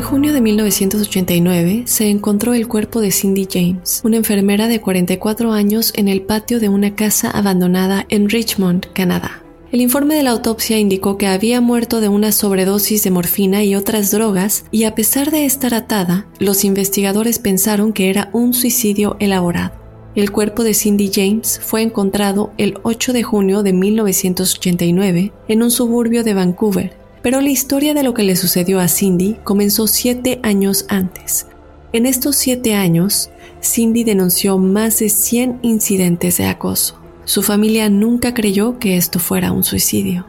[0.00, 5.52] En junio de 1989 se encontró el cuerpo de Cindy James, una enfermera de 44
[5.52, 9.42] años en el patio de una casa abandonada en Richmond, Canadá.
[9.70, 13.74] El informe de la autopsia indicó que había muerto de una sobredosis de morfina y
[13.74, 19.18] otras drogas y a pesar de estar atada, los investigadores pensaron que era un suicidio
[19.20, 19.74] elaborado.
[20.14, 25.70] El cuerpo de Cindy James fue encontrado el 8 de junio de 1989 en un
[25.70, 30.40] suburbio de Vancouver, pero la historia de lo que le sucedió a Cindy comenzó siete
[30.42, 31.46] años antes.
[31.92, 33.30] En estos siete años,
[33.62, 36.98] Cindy denunció más de 100 incidentes de acoso.
[37.24, 40.26] Su familia nunca creyó que esto fuera un suicidio.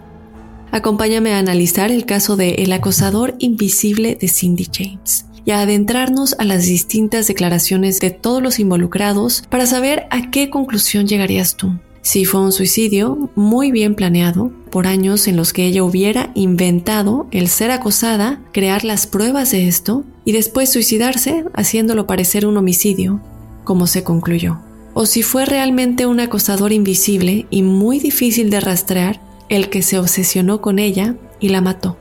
[0.71, 6.35] Acompáñame a analizar el caso de El acosador invisible de Cindy James y a adentrarnos
[6.39, 11.73] a las distintas declaraciones de todos los involucrados para saber a qué conclusión llegarías tú.
[12.01, 17.27] Si fue un suicidio muy bien planeado, por años en los que ella hubiera inventado
[17.31, 23.21] el ser acosada, crear las pruebas de esto y después suicidarse haciéndolo parecer un homicidio,
[23.63, 24.59] como se concluyó.
[24.93, 29.99] O si fue realmente un acosador invisible y muy difícil de rastrear el que se
[29.99, 31.97] obsesionó con ella y la mató.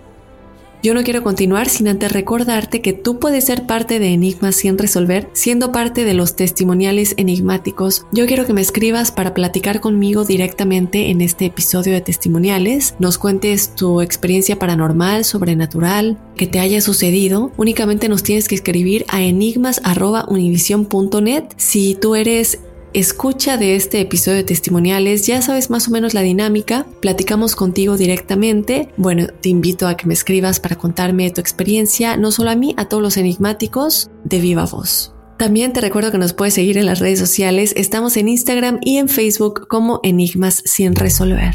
[0.83, 4.79] Yo no quiero continuar sin antes recordarte que tú puedes ser parte de Enigmas sin
[4.79, 8.07] resolver, siendo parte de los testimoniales enigmáticos.
[8.13, 13.19] Yo quiero que me escribas para platicar conmigo directamente en este episodio de testimoniales, nos
[13.19, 17.53] cuentes tu experiencia paranormal, sobrenatural, que te haya sucedido.
[17.59, 22.59] Únicamente nos tienes que escribir a enigmas.univision.net si tú eres
[22.93, 27.97] escucha de este episodio de testimoniales, ya sabes más o menos la dinámica, platicamos contigo
[27.97, 28.89] directamente.
[28.97, 32.75] Bueno, te invito a que me escribas para contarme tu experiencia, no solo a mí,
[32.77, 35.15] a todos los enigmáticos de viva voz.
[35.39, 38.99] También te recuerdo que nos puedes seguir en las redes sociales, estamos en Instagram y
[38.99, 41.55] en Facebook como Enigmas sin resolver.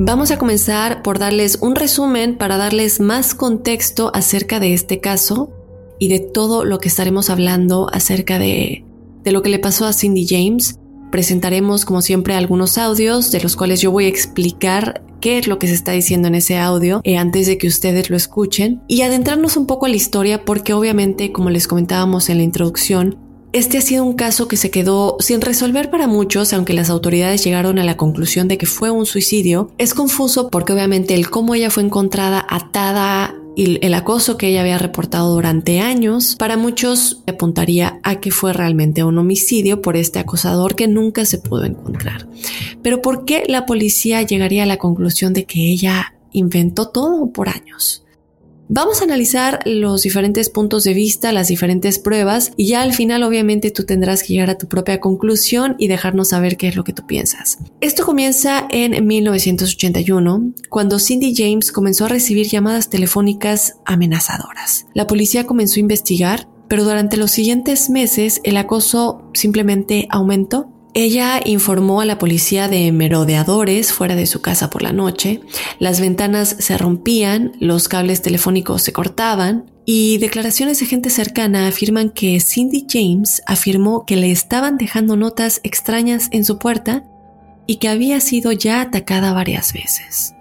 [0.00, 5.50] Vamos a comenzar por darles un resumen para darles más contexto acerca de este caso
[5.98, 8.84] y de todo lo que estaremos hablando acerca de,
[9.24, 10.78] de lo que le pasó a Cindy James.
[11.10, 15.58] Presentaremos, como siempre, algunos audios de los cuales yo voy a explicar qué es lo
[15.58, 19.02] que se está diciendo en ese audio eh, antes de que ustedes lo escuchen y
[19.02, 23.18] adentrarnos un poco a la historia porque obviamente, como les comentábamos en la introducción,
[23.52, 27.44] este ha sido un caso que se quedó sin resolver para muchos, aunque las autoridades
[27.44, 29.72] llegaron a la conclusión de que fue un suicidio.
[29.78, 34.60] Es confuso porque obviamente el cómo ella fue encontrada atada y el acoso que ella
[34.60, 40.20] había reportado durante años, para muchos apuntaría a que fue realmente un homicidio por este
[40.20, 42.28] acosador que nunca se pudo encontrar.
[42.82, 47.48] Pero ¿por qué la policía llegaría a la conclusión de que ella inventó todo por
[47.48, 48.04] años?
[48.70, 53.22] Vamos a analizar los diferentes puntos de vista, las diferentes pruebas y ya al final
[53.22, 56.84] obviamente tú tendrás que llegar a tu propia conclusión y dejarnos saber qué es lo
[56.84, 57.56] que tú piensas.
[57.80, 64.84] Esto comienza en 1981, cuando Cindy James comenzó a recibir llamadas telefónicas amenazadoras.
[64.92, 71.40] La policía comenzó a investigar, pero durante los siguientes meses el acoso simplemente aumentó ella
[71.44, 75.40] informó a la policía de merodeadores fuera de su casa por la noche,
[75.78, 82.10] las ventanas se rompían, los cables telefónicos se cortaban y declaraciones de gente cercana afirman
[82.10, 87.04] que Cindy James afirmó que le estaban dejando notas extrañas en su puerta
[87.66, 90.34] y que había sido ya atacada varias veces.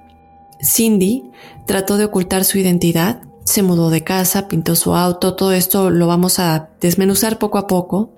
[0.62, 1.24] Cindy
[1.66, 6.08] trató de ocultar su identidad, se mudó de casa, pintó su auto, todo esto lo
[6.08, 8.17] vamos a desmenuzar poco a poco,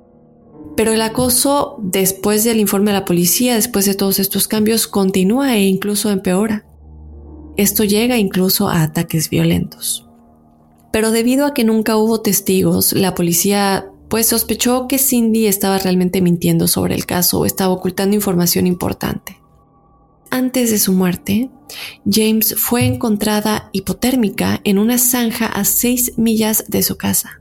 [0.80, 5.58] pero el acoso, después del informe a la policía, después de todos estos cambios, continúa
[5.58, 6.66] e incluso empeora.
[7.58, 10.08] Esto llega incluso a ataques violentos.
[10.94, 16.22] Pero debido a que nunca hubo testigos, la policía pues sospechó que Cindy estaba realmente
[16.22, 19.38] mintiendo sobre el caso o estaba ocultando información importante.
[20.32, 21.50] Antes de su muerte,
[22.10, 27.39] James fue encontrada hipotérmica en una zanja a seis millas de su casa.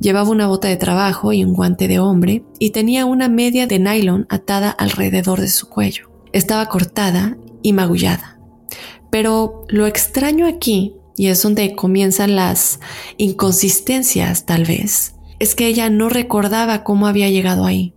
[0.00, 3.78] Llevaba una bota de trabajo y un guante de hombre y tenía una media de
[3.78, 6.10] nylon atada alrededor de su cuello.
[6.32, 8.38] Estaba cortada y magullada.
[9.10, 12.80] Pero lo extraño aquí, y es donde comienzan las
[13.16, 17.94] inconsistencias tal vez, es que ella no recordaba cómo había llegado ahí.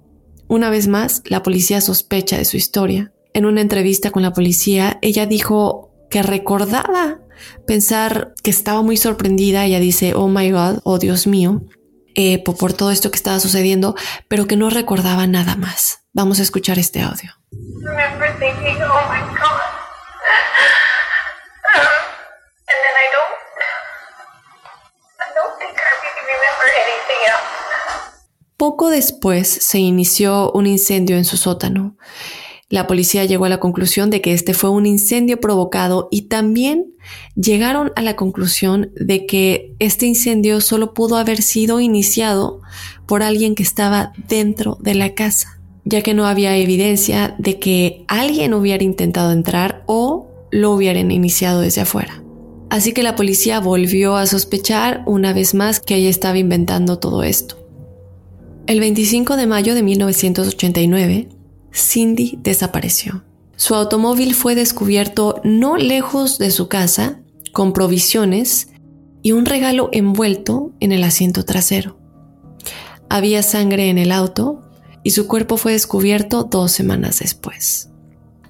[0.48, 3.12] Una vez más, la policía sospecha de su historia.
[3.34, 7.20] En una entrevista con la policía, ella dijo que recordaba
[7.68, 9.66] pensar que estaba muy sorprendida.
[9.66, 11.62] Ella dice, oh my god, oh Dios mío,
[12.16, 13.96] eh, por, todo esto que estaba sucediendo,
[14.28, 16.02] pero que no recordaba nada más.
[16.14, 17.32] Vamos a escuchar este audio.
[28.58, 31.96] Poco después se inició un incendio en su sótano.
[32.70, 36.94] La policía llegó a la conclusión de que este fue un incendio provocado y también
[37.36, 42.62] llegaron a la conclusión de que este incendio solo pudo haber sido iniciado
[43.08, 48.06] por alguien que estaba dentro de la casa, ya que no había evidencia de que
[48.08, 52.24] alguien hubiera intentado entrar o lo hubieran iniciado desde afuera.
[52.70, 57.24] Así que la policía volvió a sospechar una vez más que ella estaba inventando todo
[57.24, 57.58] esto.
[58.68, 61.30] El 25 de mayo de 1989,
[61.74, 63.24] Cindy desapareció.
[63.56, 67.20] Su automóvil fue descubierto no lejos de su casa,
[67.52, 68.70] con provisiones
[69.22, 71.98] y un regalo envuelto en el asiento trasero.
[73.10, 74.62] Había sangre en el auto
[75.04, 77.90] y su cuerpo fue descubierto dos semanas después.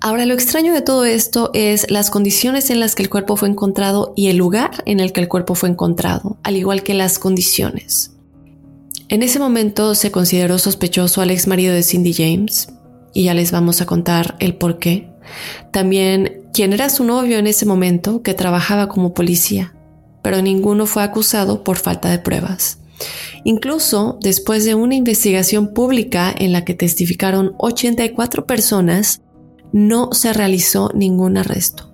[0.01, 3.49] Ahora lo extraño de todo esto es las condiciones en las que el cuerpo fue
[3.49, 7.19] encontrado y el lugar en el que el cuerpo fue encontrado, al igual que las
[7.19, 8.13] condiciones.
[9.09, 12.69] En ese momento se consideró sospechoso al ex marido de Cindy James,
[13.13, 15.09] y ya les vamos a contar el por qué.
[15.71, 19.75] También quién era su novio en ese momento que trabajaba como policía,
[20.21, 22.79] pero ninguno fue acusado por falta de pruebas.
[23.43, 29.21] Incluso después de una investigación pública en la que testificaron 84 personas,
[29.71, 31.93] no se realizó ningún arresto.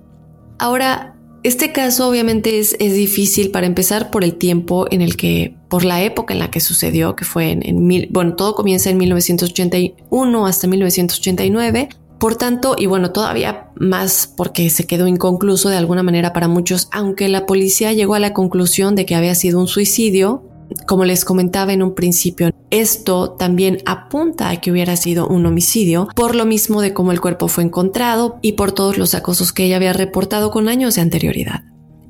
[0.58, 1.15] Ahora,
[1.46, 6.02] este caso obviamente es, difícil para empezar por el tiempo en el que, por la
[6.02, 10.68] época en la que sucedió, que fue en, mil, bueno, todo comienza en 1981 hasta
[10.68, 11.90] 1989.
[12.18, 16.88] Por tanto, y bueno, todavía más porque se quedó inconcluso de alguna manera para muchos,
[16.92, 20.44] aunque la policía llegó a la conclusión de que había sido un suicidio,
[20.88, 26.08] como les comentaba en un principio, esto también apunta a que hubiera sido un homicidio,
[26.16, 29.66] por lo mismo de cómo el cuerpo fue encontrado y por todos los acosos que
[29.66, 31.64] ella había reportado con años de anterioridad.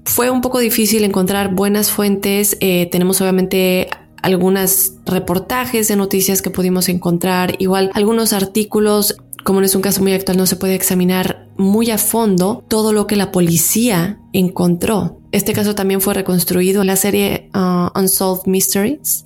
[0.05, 3.89] Fue un poco difícil encontrar buenas fuentes, eh, tenemos obviamente
[4.21, 10.01] algunos reportajes de noticias que pudimos encontrar, igual algunos artículos, como no es un caso
[10.01, 15.19] muy actual, no se puede examinar muy a fondo todo lo que la policía encontró.
[15.35, 19.25] Este caso también fue reconstruido en la serie uh, Unsolved Mysteries,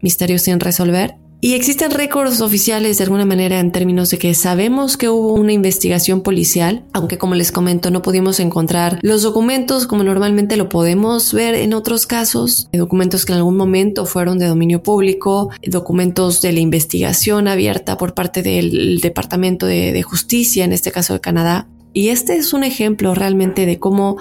[0.00, 1.16] Misterios sin resolver.
[1.40, 5.52] Y existen récords oficiales de alguna manera en términos de que sabemos que hubo una
[5.52, 11.34] investigación policial, aunque como les comento no pudimos encontrar los documentos como normalmente lo podemos
[11.34, 16.52] ver en otros casos, documentos que en algún momento fueron de dominio público, documentos de
[16.52, 21.66] la investigación abierta por parte del Departamento de, de Justicia, en este caso de Canadá.
[21.92, 24.16] Y este es un ejemplo realmente de cómo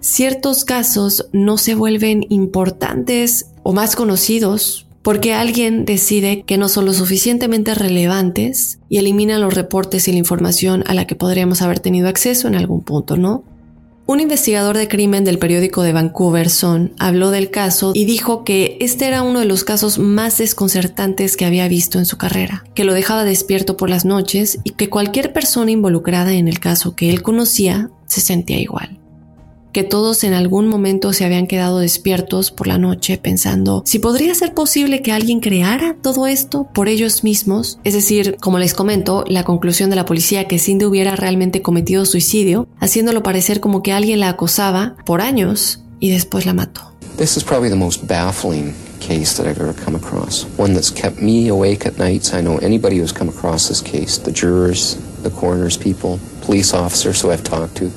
[0.00, 6.84] ciertos casos no se vuelven importantes o más conocidos porque alguien decide que no son
[6.84, 11.80] lo suficientemente relevantes y elimina los reportes y la información a la que podríamos haber
[11.80, 13.42] tenido acceso en algún punto, ¿no?
[14.06, 18.76] Un investigador de crimen del periódico de Vancouver Sun habló del caso y dijo que
[18.80, 22.84] este era uno de los casos más desconcertantes que había visto en su carrera, que
[22.84, 27.10] lo dejaba despierto por las noches y que cualquier persona involucrada en el caso que
[27.10, 29.01] él conocía se sentía igual
[29.72, 34.34] que todos en algún momento se habían quedado despiertos por la noche pensando si podría
[34.34, 37.78] ser posible que alguien creara todo esto por ellos mismos.
[37.84, 42.04] Es decir, como les comento, la conclusión de la policía que Cindy hubiera realmente cometido
[42.04, 46.92] suicidio, haciéndolo parecer como que alguien la acosaba por años y después la mató.
[47.16, 50.44] This is probably the most baffling case that I've ever come across.
[50.56, 52.32] One that's kept me awake at nights.
[52.32, 57.20] I know anybody who's come across this case, the jurors, the coroner's people, police officers
[57.20, 57.90] who I've talked to.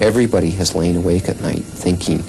[0.00, 2.22] Everybody has lain awake at night thinking,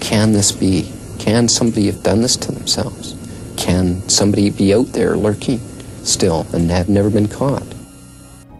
[0.00, 0.88] can this be?
[1.18, 3.16] Can somebody have done this to themselves?
[3.56, 5.58] Can somebody be out there lurking
[6.04, 7.64] still and have never been caught?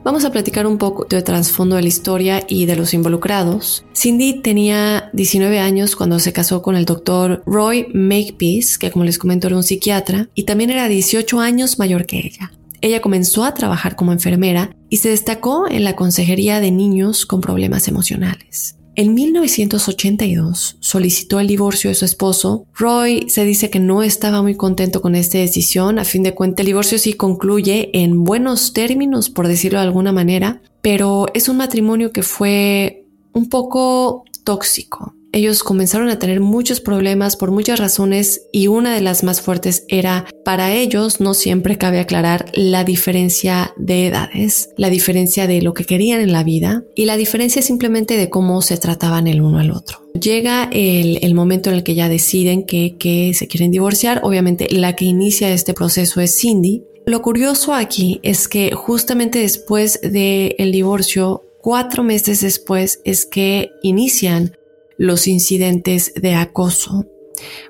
[0.05, 3.85] Vamos a platicar un poco de trasfondo de la historia y de los involucrados.
[3.95, 9.19] Cindy tenía 19 años cuando se casó con el doctor Roy Makepeace, que como les
[9.19, 12.53] comento era un psiquiatra, y también era 18 años mayor que ella.
[12.85, 17.41] Ella comenzó a trabajar como enfermera y se destacó en la consejería de niños con
[17.41, 18.77] problemas emocionales.
[18.95, 22.67] En 1982 solicitó el divorcio de su esposo.
[22.75, 25.99] Roy se dice que no estaba muy contento con esta decisión.
[25.99, 30.13] A fin de cuentas, el divorcio sí concluye en buenos términos, por decirlo de alguna
[30.13, 36.81] manera, pero es un matrimonio que fue un poco tóxico ellos comenzaron a tener muchos
[36.81, 41.77] problemas por muchas razones y una de las más fuertes era para ellos, no siempre
[41.77, 46.85] cabe aclarar, la diferencia de edades, la diferencia de lo que querían en la vida
[46.95, 49.99] y la diferencia simplemente de cómo se trataban el uno al otro.
[50.19, 54.95] Llega el, momento en el que ya deciden que, que se quieren divorciar, obviamente la
[54.95, 56.85] que inicia este proceso es Cindy.
[57.07, 63.73] Lo curioso aquí es que justamente después del el divorcio, cuatro meses después es que
[63.83, 64.57] inician
[64.99, 67.07] los incidentes de acoso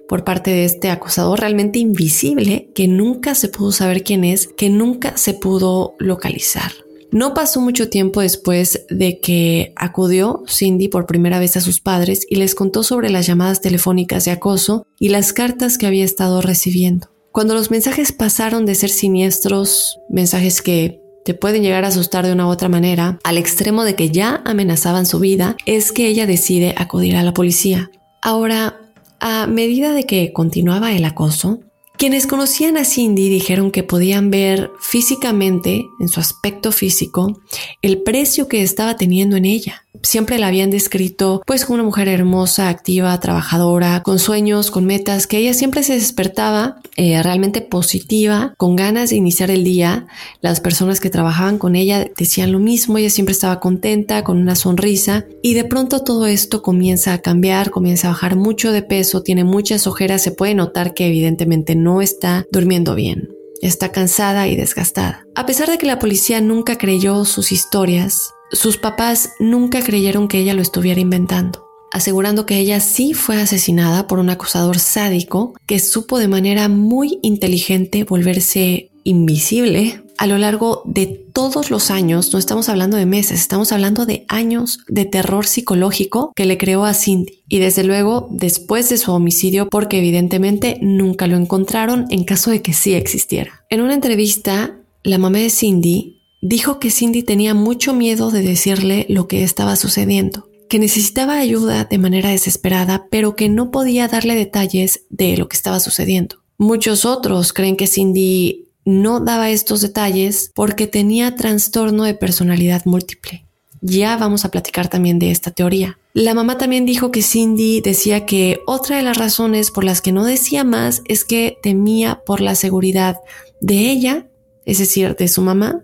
[0.09, 4.71] por parte de este acosador realmente invisible que nunca se pudo saber quién es, que
[4.71, 6.73] nunca se pudo localizar.
[7.11, 12.26] No pasó mucho tiempo después de que acudió Cindy por primera vez a sus padres
[12.28, 16.43] y les contó sobre las llamadas telefónicas de acoso y las cartas que había estado
[16.43, 17.09] recibiendo.
[17.31, 22.33] Cuando los mensajes pasaron de ser siniestros, mensajes que te pueden llegar a asustar de
[22.33, 26.26] una u otra manera, al extremo de que ya amenazaban su vida, es que ella
[26.26, 27.90] decide acudir a la policía.
[28.23, 28.78] Ahora,
[29.21, 31.61] a medida de que continuaba el acoso,
[31.97, 37.40] quienes conocían a Cindy dijeron que podían ver físicamente, en su aspecto físico,
[37.81, 42.08] el precio que estaba teniendo en ella siempre la habían descrito pues como una mujer
[42.08, 48.54] hermosa, activa, trabajadora, con sueños, con metas, que ella siempre se despertaba eh, realmente positiva,
[48.56, 50.06] con ganas de iniciar el día.
[50.40, 54.54] Las personas que trabajaban con ella decían lo mismo, ella siempre estaba contenta, con una
[54.54, 59.23] sonrisa y de pronto todo esto comienza a cambiar, comienza a bajar mucho de peso,
[59.23, 63.30] tiene muchas ojeras, se puede notar que evidentemente no está durmiendo bien.
[63.62, 65.26] Está cansada y desgastada.
[65.34, 70.38] A pesar de que la policía nunca creyó sus historias, sus papás nunca creyeron que
[70.38, 71.64] ella lo estuviera inventando.
[71.92, 77.20] asegurando que ella sí fue asesinada por un acusador sádico que supo de manera muy
[77.23, 83.40] inteligente volverse invisible a lo largo de todos los años, no estamos hablando de meses,
[83.40, 87.42] estamos hablando de años de terror psicológico que le creó a Cindy.
[87.49, 92.62] Y desde luego, después de su homicidio, porque evidentemente nunca lo encontraron en caso de
[92.62, 93.64] que sí existiera.
[93.70, 99.06] En una entrevista, la mamá de Cindy dijo que Cindy tenía mucho miedo de decirle
[99.08, 104.34] lo que estaba sucediendo, que necesitaba ayuda de manera desesperada, pero que no podía darle
[104.34, 106.36] detalles de lo que estaba sucediendo.
[106.58, 113.46] Muchos otros creen que Cindy no daba estos detalles porque tenía trastorno de personalidad múltiple.
[113.80, 115.98] Ya vamos a platicar también de esta teoría.
[116.12, 120.12] La mamá también dijo que Cindy decía que otra de las razones por las que
[120.12, 123.16] no decía más es que temía por la seguridad
[123.60, 124.26] de ella,
[124.66, 125.80] es decir, de su mamá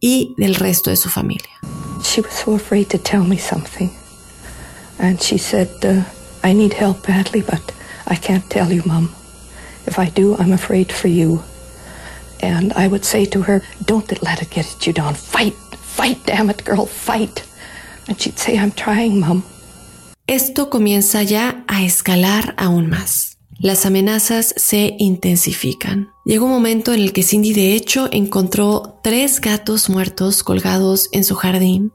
[0.00, 1.50] y del resto de su familia.
[2.02, 3.90] She was so afraid to tell me something.
[4.98, 6.02] And she said, uh,
[6.42, 7.72] I need help badly, but
[8.06, 9.14] I can't tell you, Mom.
[9.86, 11.42] If I do, I'm afraid for you.
[12.40, 15.14] And I would say to her, Don't let it get you down.
[15.14, 17.44] Fight, fight, damn it, girl, fight.
[18.08, 19.44] And she'd say, I'm trying, Mom.
[20.26, 23.31] Esto comienza ya a escalar aún más.
[23.62, 26.10] Las amenazas se intensifican.
[26.24, 31.22] Llegó un momento en el que Cindy de hecho encontró tres gatos muertos colgados en
[31.22, 31.92] su jardín.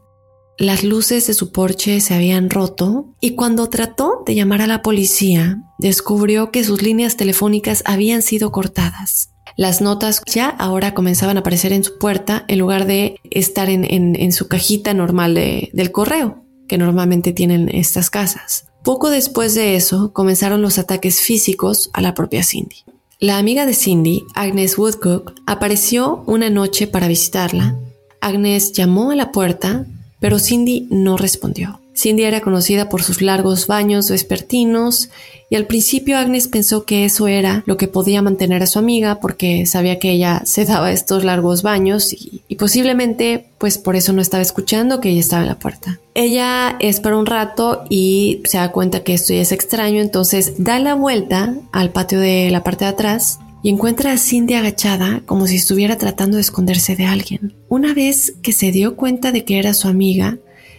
[0.57, 4.81] Las luces de su porche se habían roto y cuando trató de llamar a la
[4.81, 9.31] policía, descubrió que sus líneas telefónicas habían sido cortadas.
[9.57, 14.31] Las notas ya ahora comenzaban a aparecer en su puerta en lugar de estar en,
[14.31, 18.67] su cajita normal del correo que normalmente tienen estas casas.
[18.87, 22.85] Poco después de eso comenzaron los ataques físicos a la propia Cindy.
[23.19, 27.75] La amiga de Cindy, Agnes Woodcock, apareció una noche para visitarla.
[28.21, 29.85] Agnes llamó a la puerta,
[30.21, 31.81] pero Cindy no respondió.
[31.97, 35.09] Cindy era conocida por sus largos baños vespertinos
[35.49, 39.19] y al principio Agnes pensó que eso era lo que podía mantener a su amiga
[39.19, 44.21] porque sabía que ella se daba estos largos baños y, posiblemente pues por eso no
[44.21, 45.99] estaba escuchando que ella estaba en la puerta.
[46.13, 50.77] Ella espera un rato y se da cuenta que esto ya es extraño, entonces da
[50.79, 55.47] la vuelta al patio de la parte de atrás y encuentra a Cindy agachada como
[55.47, 57.55] si estuviera tratando de esconderse de alguien.
[57.69, 60.37] Una vez que se dio cuenta de que era su amiga,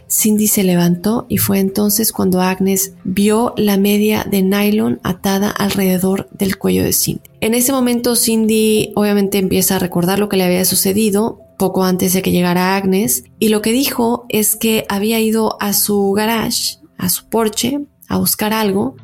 [0.08, 6.28] Cindy se levantó y fue entonces cuando Agnes vio la media de nylon atada alrededor
[6.32, 7.22] del cuello de Cindy.
[7.40, 12.12] En ese momento Cindy obviamente empieza a recordar lo que le había sucedido poco antes
[12.12, 16.78] de que llegara Agnes y lo que dijo es que había ido a su garage,
[16.96, 18.96] a su porche, a buscar algo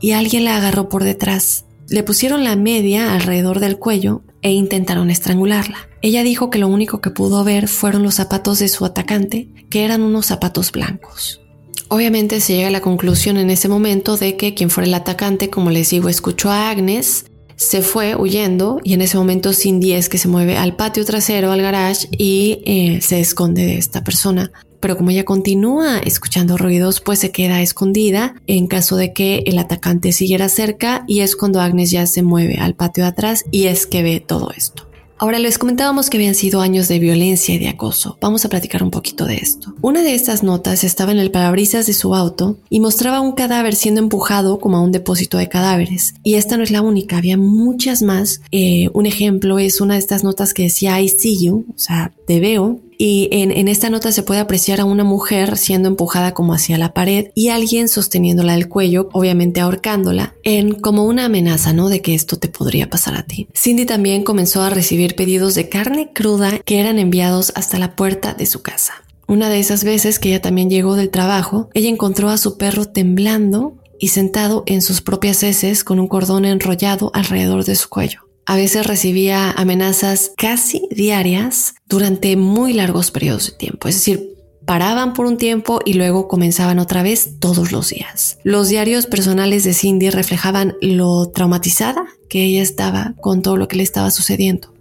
[0.00, 1.66] y alguien la agarró por detrás.
[1.88, 5.88] Le pusieron la media alrededor del cuello e intentaron estrangularla.
[6.02, 9.84] Ella dijo que lo único que pudo ver fueron los zapatos de su atacante, que
[9.84, 11.40] eran unos zapatos blancos.
[11.88, 15.48] Obviamente se llega a la conclusión en ese momento de que quien fuera el atacante,
[15.48, 17.24] como les digo, escuchó a Agnes,
[17.56, 21.50] se fue huyendo y en ese momento Cindy es que se mueve al patio trasero,
[21.50, 24.52] al garage y eh, se esconde de esta persona.
[24.80, 29.58] Pero como ella continúa escuchando ruidos, pues se queda escondida en caso de que el
[29.58, 33.66] atacante siguiera cerca y es cuando Agnes ya se mueve al patio de atrás y
[33.66, 34.88] es que ve todo esto.
[35.20, 38.16] Ahora les comentábamos que habían sido años de violencia y de acoso.
[38.20, 39.74] Vamos a platicar un poquito de esto.
[39.80, 43.74] Una de estas notas estaba en el parabrisas de su auto y mostraba un cadáver
[43.74, 46.14] siendo empujado como a un depósito de cadáveres.
[46.22, 48.42] Y esta no es la única, había muchas más.
[48.52, 52.12] Eh, un ejemplo es una de estas notas que decía I see you, o sea,
[52.28, 56.52] te veo, y en, esta nota se puede apreciar a una mujer siendo empujada como
[56.52, 61.88] hacia la pared y alguien sosteniéndola del cuello, obviamente ahorcándola, en como una amenaza, ¿no?
[61.88, 63.48] De que esto te podría pasar a ti.
[63.54, 68.34] Cindy también comenzó a recibir pedidos de carne cruda que eran enviados hasta la puerta
[68.34, 68.94] de su casa.
[69.28, 72.86] Una de esas veces que ella también llegó del trabajo, ella encontró a su perro
[72.86, 78.27] temblando y sentado en sus propias heces con un cordón enrollado alrededor de su cuello.
[78.48, 84.30] A veces recibía amenazas casi diarias durante muy largos periodos de tiempo, es decir,
[84.64, 88.38] paraban por un tiempo y luego comenzaban otra vez todos los días.
[88.44, 93.76] Los diarios personales de Cindy reflejaban lo traumatizada que ella estaba con todo lo que
[93.76, 94.72] le estaba sucediendo.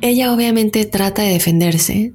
[0.00, 2.14] Ella obviamente trata de defenderse,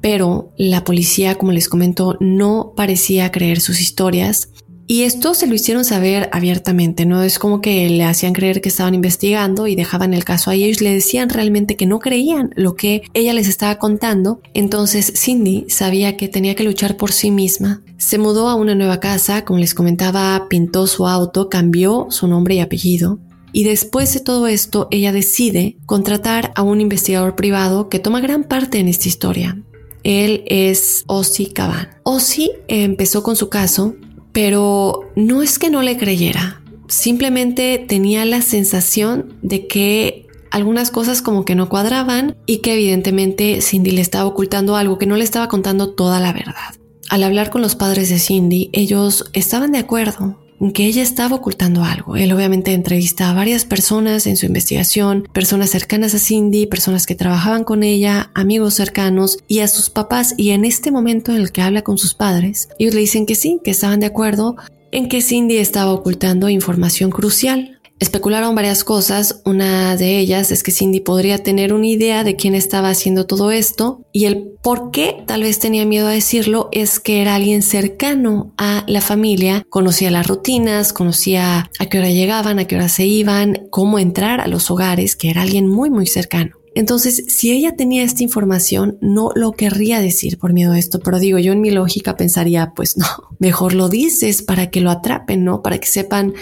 [0.00, 4.52] pero la policía, como les comento, no parecía creer sus historias
[4.90, 8.70] y esto se lo hicieron saber abiertamente, no es como que le hacían creer que
[8.70, 12.74] estaban investigando y dejaban el caso a ellos, le decían realmente que no creían lo
[12.74, 14.40] que ella les estaba contando.
[14.54, 17.82] Entonces Cindy sabía que tenía que luchar por sí misma.
[17.98, 22.54] Se mudó a una nueva casa, como les comentaba, pintó su auto, cambió su nombre
[22.54, 23.18] y apellido.
[23.52, 28.42] Y después de todo esto, ella decide contratar a un investigador privado que toma gran
[28.42, 29.62] parte en esta historia.
[30.02, 31.88] Él es Ozzy Caban.
[32.04, 33.94] Ozzy empezó con su caso
[34.40, 41.22] pero no es que no le creyera, simplemente tenía la sensación de que algunas cosas
[41.22, 45.24] como que no cuadraban y que evidentemente Cindy le estaba ocultando algo, que no le
[45.24, 46.76] estaba contando toda la verdad.
[47.10, 50.38] Al hablar con los padres de Cindy, ellos estaban de acuerdo
[50.74, 52.16] que ella estaba ocultando algo.
[52.16, 57.14] Él obviamente entrevista a varias personas en su investigación, personas cercanas a Cindy, personas que
[57.14, 60.34] trabajaban con ella, amigos cercanos y a sus papás.
[60.36, 63.34] Y en este momento en el que habla con sus padres, ellos le dicen que
[63.34, 64.56] sí, que estaban de acuerdo
[64.90, 70.70] en que Cindy estaba ocultando información crucial Especularon varias cosas, una de ellas es que
[70.70, 75.16] Cindy podría tener una idea de quién estaba haciendo todo esto y el por qué
[75.26, 80.12] tal vez tenía miedo a decirlo es que era alguien cercano a la familia, conocía
[80.12, 84.46] las rutinas, conocía a qué hora llegaban, a qué hora se iban, cómo entrar a
[84.46, 86.58] los hogares, que era alguien muy muy cercano.
[86.78, 91.18] Entonces, si ella tenía esta información, no lo querría decir por miedo a esto, pero
[91.18, 93.06] digo, yo en mi lógica pensaría, pues no,
[93.40, 95.60] mejor lo dices para que lo atrapen, ¿no?
[95.62, 96.34] Para que sepan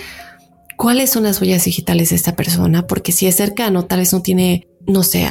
[0.76, 4.22] cuáles son las huellas digitales de esta persona, porque si es cercano, tal vez no
[4.22, 5.26] tiene, no sé,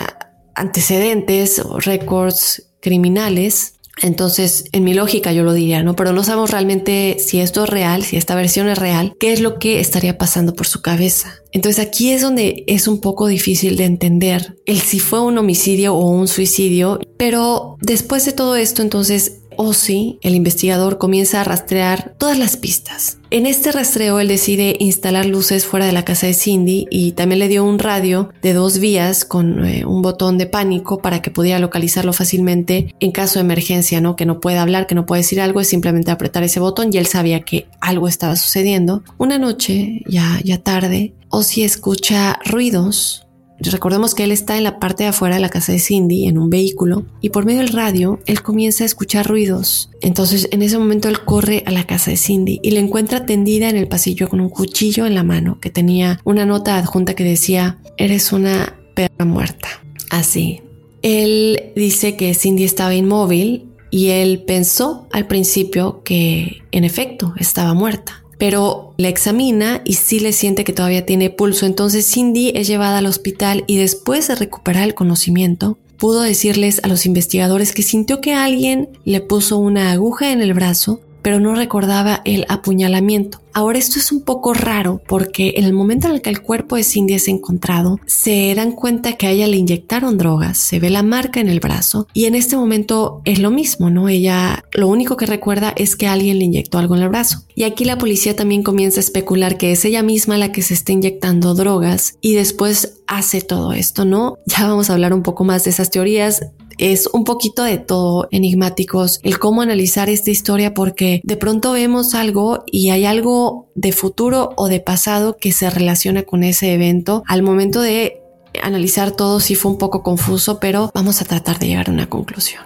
[0.56, 3.74] antecedentes o récords criminales.
[4.02, 5.96] Entonces, en mi lógica yo lo diría, ¿no?
[5.96, 9.40] Pero no sabemos realmente si esto es real, si esta versión es real, qué es
[9.40, 11.36] lo que estaría pasando por su cabeza.
[11.54, 15.96] Entonces aquí es donde es un poco difícil de entender el si fue un homicidio
[15.96, 22.14] o un suicidio, pero después de todo esto, entonces Ozzy, el investigador, comienza a rastrear
[22.18, 23.18] todas las pistas.
[23.32, 27.40] En este rastreo él decide instalar luces fuera de la casa de Cindy y también
[27.40, 31.32] le dio un radio de dos vías con eh, un botón de pánico para que
[31.32, 34.16] pudiera localizarlo fácilmente en caso de emergencia, ¿no?
[34.16, 36.98] Que no pueda hablar, que no puede decir algo, es simplemente apretar ese botón y
[36.98, 39.04] él sabía que algo estaba sucediendo.
[39.18, 43.25] Una noche, ya, ya tarde, Ozzy escucha ruidos
[43.60, 46.38] Recordemos que él está en la parte de afuera de la casa de Cindy, en
[46.38, 49.90] un vehículo, y por medio del radio él comienza a escuchar ruidos.
[50.02, 53.70] Entonces en ese momento él corre a la casa de Cindy y la encuentra tendida
[53.70, 57.24] en el pasillo con un cuchillo en la mano que tenía una nota adjunta que
[57.24, 59.70] decía, eres una perra muerta.
[60.10, 60.62] Así.
[61.02, 67.74] Él dice que Cindy estaba inmóvil y él pensó al principio que en efecto estaba
[67.74, 71.66] muerta pero la examina y sí le siente que todavía tiene pulso.
[71.66, 76.88] Entonces Cindy es llevada al hospital y después de recuperar el conocimiento, pudo decirles a
[76.88, 81.56] los investigadores que sintió que alguien le puso una aguja en el brazo pero no
[81.56, 83.42] recordaba el apuñalamiento.
[83.52, 86.76] Ahora esto es un poco raro porque en el momento en el que el cuerpo
[86.76, 90.92] de Cindy es encontrado, se dan cuenta que a ella le inyectaron drogas, se ve
[90.92, 94.08] la marca en el brazo y en este momento es lo mismo, ¿no?
[94.08, 97.44] Ella lo único que recuerda es que alguien le inyectó algo en el brazo.
[97.56, 100.76] Y aquí la policía también comienza a especular que es ella misma la que se
[100.76, 104.38] está inyectando drogas y después hace todo esto, ¿no?
[104.46, 106.46] Ya vamos a hablar un poco más de esas teorías
[106.78, 112.16] es un poquito de todo enigmáticos el cómo analizar esta historia porque de pronto vemos
[112.16, 117.24] algo y hay algo de futuro o de pasado que se relaciona con ese evento.
[117.28, 118.22] Al momento de
[118.62, 122.10] analizar todo sí fue un poco confuso, pero vamos a tratar de llegar a una
[122.10, 122.64] conclusión.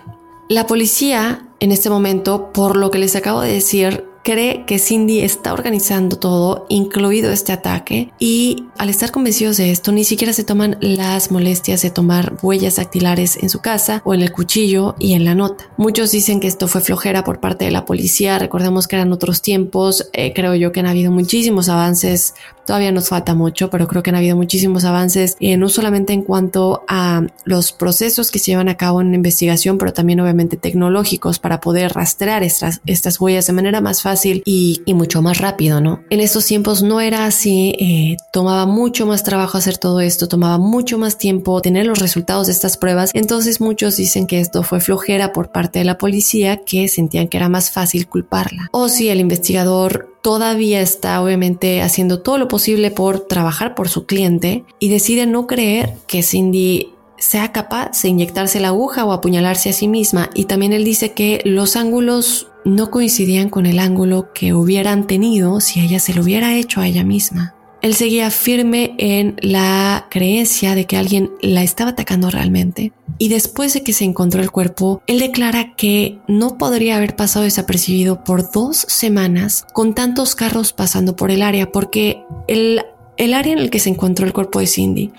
[0.49, 5.21] La policía en este momento, por lo que les acabo de decir, cree que Cindy
[5.21, 10.43] está organizando todo, incluido este ataque, y al estar convencidos de esto, ni siquiera se
[10.43, 15.13] toman las molestias de tomar huellas dactilares en su casa o en el cuchillo y
[15.13, 15.65] en la nota.
[15.77, 19.41] Muchos dicen que esto fue flojera por parte de la policía, recordemos que eran otros
[19.41, 22.33] tiempos, eh, creo yo que han habido muchísimos avances
[22.69, 26.21] Todavía nos falta mucho, pero creo que han habido muchísimos avances, eh, no solamente en
[26.21, 31.39] cuanto a los procesos que se llevan a cabo en investigación, pero también obviamente tecnológicos
[31.39, 32.79] para poder rastrear estas,
[33.19, 36.03] huellas de manera más fácil y, mucho más rápido, ¿no?
[36.11, 40.59] En estos tiempos no era así, eh, tomaba mucho más trabajo hacer todo esto, tomaba
[40.59, 44.79] mucho más tiempo tener los resultados de estas pruebas, entonces muchos dicen que esto fue
[44.79, 48.69] flojera por parte de la policía que sentían que era más fácil culparla.
[48.73, 54.05] O si el investigador todavía está obviamente haciendo todo lo posible por trabajar por su
[54.05, 59.69] cliente y decide no creer que Cindy sea capaz de inyectarse la aguja o apuñalarse
[59.69, 60.29] a sí misma.
[60.33, 65.59] Y también él dice que los ángulos no coincidían con el ángulo que hubieran tenido
[65.59, 67.55] si ella se lo hubiera hecho a ella misma.
[67.81, 72.91] Él seguía firme en la creencia de que alguien la estaba atacando realmente.
[73.17, 77.43] Y después de que se encontró el cuerpo, él declara que no podría haber pasado
[77.43, 82.81] desapercibido por dos semanas con tantos carros pasando por el área porque el
[83.19, 85.11] el área en el que se encontró el cuerpo de Cindy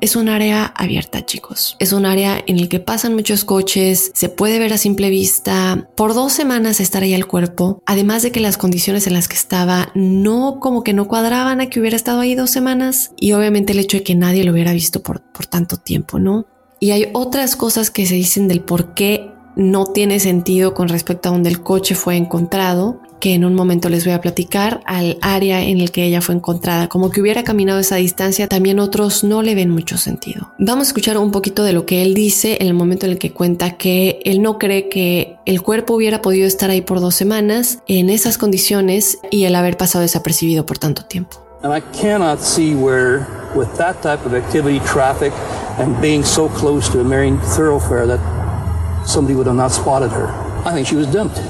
[0.00, 1.76] es un área abierta, chicos.
[1.80, 5.88] Es un área en el que pasan muchos coches, se puede ver a simple vista.
[5.96, 9.34] Por dos semanas estar ahí el cuerpo, además de que las condiciones en las que
[9.34, 13.72] estaba no como que no cuadraban a que hubiera estado ahí dos semanas y obviamente
[13.72, 16.46] el hecho de que nadie lo hubiera visto por, por tanto tiempo, ¿no?
[16.80, 21.28] Y hay otras cosas que se dicen del por qué no tiene sentido con respecto
[21.28, 25.18] a donde el coche fue encontrado que en un momento les voy a platicar, al
[25.20, 26.88] área en el que ella fue encontrada.
[26.88, 30.52] Como que hubiera caminado esa distancia, también otros no le ven mucho sentido.
[30.58, 33.18] Vamos a escuchar un poquito de lo que él dice en el momento en el
[33.18, 37.14] que cuenta que él no cree que el cuerpo hubiera podido estar ahí por dos
[37.14, 41.38] semanas en esas condiciones y el haber pasado desapercibido por tanto tiempo.
[41.60, 43.26] And I cannot see where,
[43.56, 45.32] with that type of activity, traffic,
[45.78, 48.20] and being so close to a main thoroughfare, that
[49.04, 50.28] somebody would have not spotted her.
[50.64, 51.40] I think she was dumped.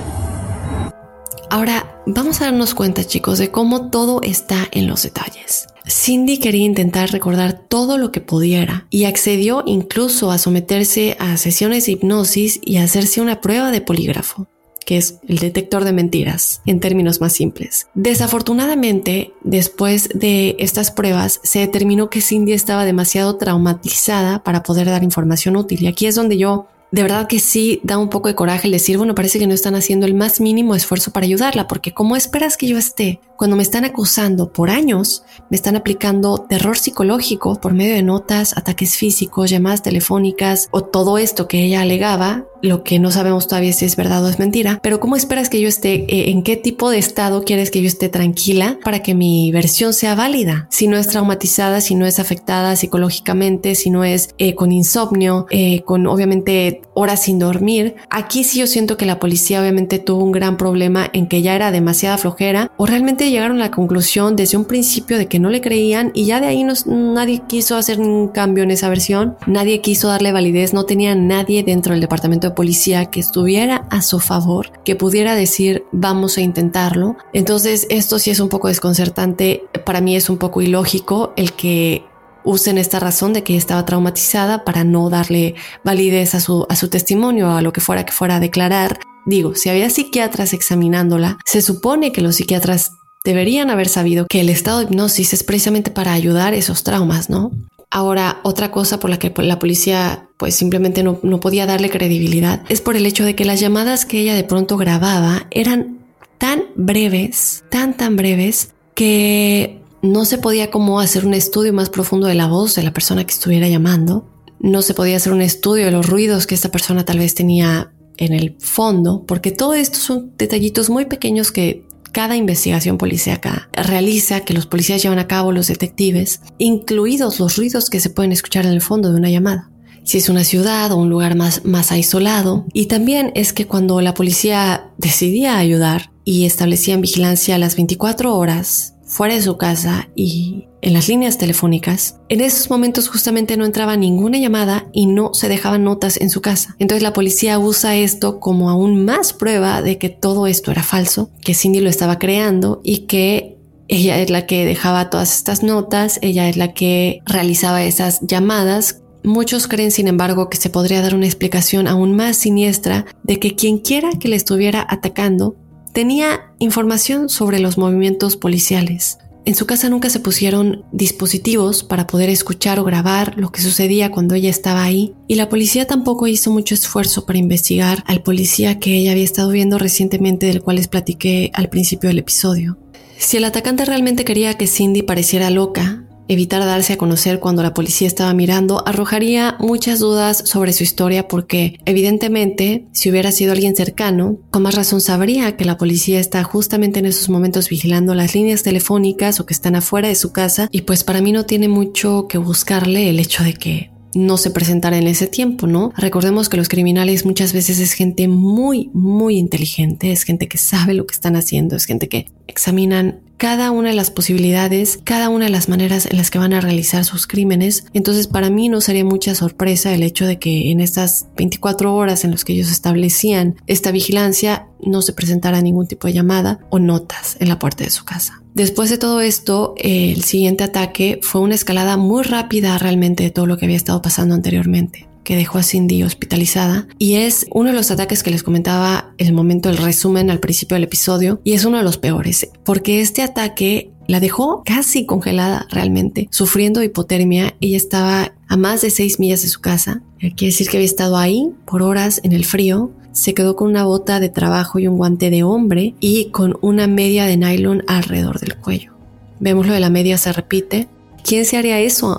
[1.50, 5.66] Ahora, vamos a darnos cuenta, chicos, de cómo todo está en los detalles.
[5.86, 11.86] Cindy quería intentar recordar todo lo que pudiera y accedió incluso a someterse a sesiones
[11.86, 14.46] de hipnosis y a hacerse una prueba de polígrafo
[14.88, 17.88] que es el detector de mentiras, en términos más simples.
[17.92, 25.04] Desafortunadamente, después de estas pruebas, se determinó que Cindy estaba demasiado traumatizada para poder dar
[25.04, 25.82] información útil.
[25.82, 28.72] Y aquí es donde yo de verdad que sí da un poco de coraje el
[28.72, 32.16] decir, bueno, parece que no están haciendo el más mínimo esfuerzo para ayudarla, porque ¿cómo
[32.16, 37.60] esperas que yo esté cuando me están acusando por años, me están aplicando terror psicológico
[37.60, 42.82] por medio de notas, ataques físicos, llamadas telefónicas o todo esto que ella alegaba, lo
[42.82, 45.68] que no sabemos todavía si es verdad o es mentira, pero ¿cómo esperas que yo
[45.68, 49.52] esté, eh, en qué tipo de estado quieres que yo esté tranquila para que mi
[49.52, 50.66] versión sea válida?
[50.68, 55.46] Si no es traumatizada, si no es afectada psicológicamente, si no es eh, con insomnio,
[55.50, 60.24] eh, con obviamente horas sin dormir, aquí sí yo siento que la policía obviamente tuvo
[60.24, 64.36] un gran problema en que ya era demasiada flojera o realmente llegaron a la conclusión
[64.36, 67.98] desde un principio de que no le creían y ya de ahí nadie quiso hacer
[67.98, 72.48] ningún cambio en esa versión, nadie quiso darle validez, no tenía nadie dentro del departamento
[72.48, 77.16] de policía que estuviera a su favor, que pudiera decir vamos a intentarlo.
[77.32, 82.04] Entonces esto sí es un poco desconcertante, para mí es un poco ilógico el que
[82.44, 86.88] usen esta razón de que estaba traumatizada para no darle validez a su, a su
[86.88, 89.00] testimonio, a lo que fuera que fuera a declarar.
[89.26, 92.92] Digo, si había psiquiatras examinándola, se supone que los psiquiatras
[93.24, 97.50] deberían haber sabido que el estado de hipnosis es precisamente para ayudar esos traumas, ¿no?
[97.90, 102.62] Ahora, otra cosa por la que la policía pues simplemente no, no podía darle credibilidad
[102.68, 105.98] es por el hecho de que las llamadas que ella de pronto grababa eran
[106.38, 112.26] tan breves, tan tan breves, que no se podía como hacer un estudio más profundo
[112.26, 114.28] de la voz de la persona que estuviera llamando.
[114.60, 117.92] No se podía hacer un estudio de los ruidos que esta persona tal vez tenía
[118.16, 124.40] en el fondo, porque todo esto son detallitos muy pequeños que cada investigación policíaca realiza,
[124.40, 128.66] que los policías llevan a cabo, los detectives, incluidos los ruidos que se pueden escuchar
[128.66, 129.70] en el fondo de una llamada
[130.04, 132.64] si es una ciudad o un lugar más, más aislado.
[132.72, 138.34] Y también es que cuando la policía decidía ayudar y establecían vigilancia a las 24
[138.34, 143.64] horas fuera de su casa y en las líneas telefónicas, en esos momentos justamente no
[143.64, 146.76] entraba ninguna llamada y no se dejaban notas en su casa.
[146.78, 151.30] Entonces la policía usa esto como aún más prueba de que todo esto era falso,
[151.40, 153.56] que Cindy lo estaba creando y que
[153.88, 159.00] ella es la que dejaba todas estas notas, ella es la que realizaba esas llamadas
[159.24, 163.56] Muchos creen, sin embargo, que se podría dar una explicación aún más siniestra de que
[163.56, 165.56] quien quiera que le estuviera atacando
[165.92, 169.18] tenía información sobre los movimientos policiales.
[169.44, 174.10] En su casa nunca se pusieron dispositivos para poder escuchar o grabar lo que sucedía
[174.10, 178.78] cuando ella estaba ahí y la policía tampoco hizo mucho esfuerzo para investigar al policía
[178.78, 182.76] que ella había estado viendo recientemente del cual les platiqué al principio del episodio.
[183.16, 187.74] Si el atacante realmente quería que Cindy pareciera loca, evitar darse a conocer cuando la
[187.74, 193.74] policía estaba mirando arrojaría muchas dudas sobre su historia porque evidentemente si hubiera sido alguien
[193.74, 198.34] cercano, con más razón sabría que la policía está justamente en esos momentos vigilando las
[198.34, 201.68] líneas telefónicas o que están afuera de su casa y pues para mí no tiene
[201.68, 205.92] mucho que buscarle el hecho de que no se presentara en ese tiempo, ¿no?
[205.96, 210.94] Recordemos que los criminales muchas veces es gente muy, muy inteligente, es gente que sabe
[210.94, 215.46] lo que están haciendo, es gente que examinan cada una de las posibilidades, cada una
[215.46, 217.84] de las maneras en las que van a realizar sus crímenes.
[217.94, 222.24] Entonces para mí no sería mucha sorpresa el hecho de que en estas 24 horas
[222.24, 226.78] en las que ellos establecían esta vigilancia no se presentara ningún tipo de llamada o
[226.78, 228.42] notas en la puerta de su casa.
[228.54, 233.46] Después de todo esto, el siguiente ataque fue una escalada muy rápida realmente de todo
[233.46, 237.76] lo que había estado pasando anteriormente que dejó a Cindy hospitalizada y es uno de
[237.76, 241.66] los ataques que les comentaba el momento del resumen al principio del episodio y es
[241.66, 247.54] uno de los peores porque este ataque la dejó casi congelada realmente, sufriendo hipotermia.
[247.60, 250.00] Ella estaba a más de seis millas de su casa.
[250.18, 252.90] Quiere decir que había estado ahí por horas en el frío.
[253.12, 256.86] Se quedó con una bota de trabajo y un guante de hombre y con una
[256.86, 258.94] media de nylon alrededor del cuello.
[259.40, 260.88] Vemos lo de la media se repite.
[261.22, 262.18] ¿Quién se haría eso?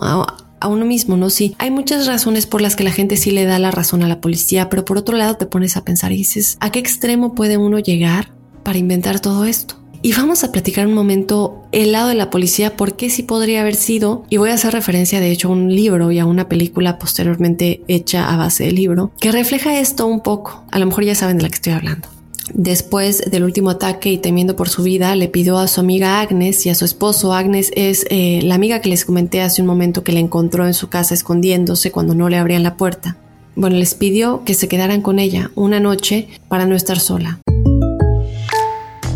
[0.60, 1.30] A uno mismo, ¿no?
[1.30, 4.08] Sí, hay muchas razones por las que la gente sí le da la razón a
[4.08, 7.36] la policía, pero por otro lado te pones a pensar y dices, ¿a qué extremo
[7.36, 8.32] puede uno llegar
[8.64, 9.76] para inventar todo esto?
[10.02, 13.62] Y vamos a platicar un momento el lado de la policía, por qué sí podría
[13.62, 16.48] haber sido, y voy a hacer referencia de hecho a un libro y a una
[16.48, 20.64] película posteriormente hecha a base del libro, que refleja esto un poco.
[20.72, 22.08] A lo mejor ya saben de la que estoy hablando.
[22.54, 26.66] Después del último ataque y temiendo por su vida, le pidió a su amiga Agnes
[26.66, 27.34] y a su esposo.
[27.34, 30.74] Agnes es eh, la amiga que les comenté hace un momento que le encontró en
[30.74, 33.18] su casa escondiéndose cuando no le abrían la puerta.
[33.56, 37.40] Bueno, les pidió que se quedaran con ella una noche para no estar sola.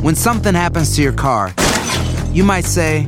[0.02, 1.54] When something happens to your car,
[2.34, 3.08] you might say,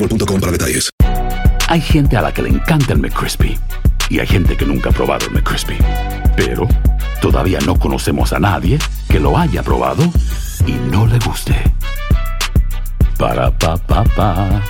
[0.01, 0.89] boostmobile.com para detalles.
[1.67, 3.57] Hay gente a la que le encanta el McCrispy
[4.09, 5.77] y hay gente que nunca ha probado el McCrispy.
[6.35, 6.67] Pero
[7.21, 8.77] todavía no conocemos a nadie
[9.09, 10.03] que lo haya probado
[10.65, 11.55] y no le guste.
[13.17, 14.61] Para pa pa pa.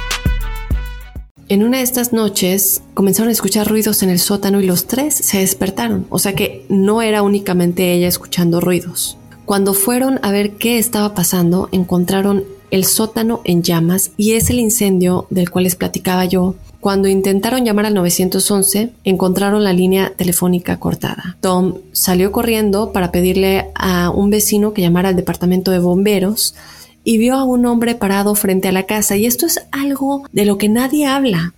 [1.47, 5.15] En una de estas noches comenzaron a escuchar ruidos en el sótano y los tres
[5.15, 9.17] se despertaron, o sea que no era únicamente ella escuchando ruidos.
[9.45, 14.59] Cuando fueron a ver qué estaba pasando, encontraron el sótano en llamas y es el
[14.59, 16.55] incendio del cual les platicaba yo.
[16.79, 21.37] Cuando intentaron llamar al 911, encontraron la línea telefónica cortada.
[21.39, 26.55] Tom salió corriendo para pedirle a un vecino que llamara al departamento de bomberos
[27.03, 29.15] y vio a un hombre parado frente a la casa.
[29.15, 31.53] Y esto es algo de lo que nadie habla.